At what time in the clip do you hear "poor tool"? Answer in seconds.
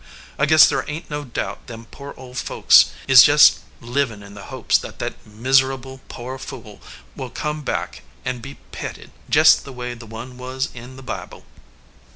6.09-6.81